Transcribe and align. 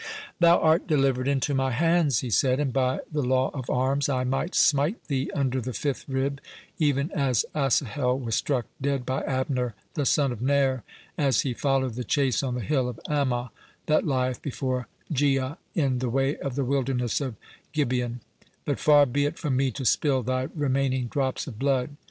"Thou 0.39 0.57
art 0.59 0.87
delivered 0.87 1.27
into 1.27 1.53
my 1.53 1.69
hands," 1.69 2.21
he 2.21 2.31
said, 2.31 2.59
"and 2.59 2.73
by 2.73 3.01
the 3.11 3.21
law 3.21 3.51
of 3.53 3.69
arms 3.69 4.09
I 4.09 4.23
might 4.23 4.55
smite 4.55 5.03
thee 5.03 5.29
under 5.35 5.61
the 5.61 5.73
fifth 5.73 6.09
rib, 6.09 6.41
even 6.79 7.11
as 7.11 7.45
Asahel 7.53 8.17
was 8.17 8.33
struck 8.33 8.65
dead 8.81 9.05
by 9.05 9.21
Abner, 9.21 9.75
the 9.93 10.07
son 10.07 10.31
of 10.31 10.41
Ner, 10.41 10.81
as 11.19 11.41
he 11.41 11.53
followed 11.53 11.93
the 11.93 12.03
chase 12.03 12.41
on 12.41 12.55
the 12.55 12.61
hill 12.61 12.89
of 12.89 12.99
Ammah, 13.07 13.51
that 13.85 14.03
lieth 14.03 14.41
before 14.41 14.87
Giah, 15.13 15.57
in 15.75 15.99
the 15.99 16.09
way 16.09 16.35
of 16.37 16.55
the 16.55 16.65
wilderness 16.65 17.21
of 17.21 17.35
Gibeon; 17.71 18.21
but 18.65 18.79
far 18.79 19.05
be 19.05 19.25
it 19.25 19.37
from 19.37 19.55
me 19.55 19.69
to 19.69 19.85
spill 19.85 20.23
thy 20.23 20.47
remaining 20.55 21.09
drops 21.09 21.45
of 21.45 21.59
blood. 21.59 21.95